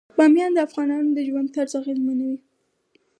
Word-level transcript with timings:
بامیان 0.17 0.51
د 0.53 0.59
افغانانو 0.67 1.09
د 1.13 1.19
ژوند 1.27 1.47
طرز 1.55 1.73
اغېزمنوي. 1.81 2.39